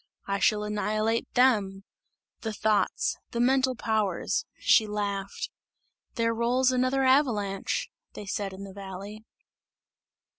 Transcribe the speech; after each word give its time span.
I 0.25 0.39
shall 0.39 0.63
annihilate 0.63 1.31
them! 1.35 1.83
The 2.39 2.53
thoughts! 2.53 3.19
The 3.33 3.39
mental 3.39 3.75
powers!" 3.75 4.45
She 4.57 4.87
laughed. 4.87 5.51
"There 6.15 6.33
rolls 6.33 6.71
another 6.71 7.03
avalanche!" 7.03 7.87
they 8.13 8.25
said 8.25 8.51
in 8.51 8.63
the 8.63 8.73
valley. 8.73 9.23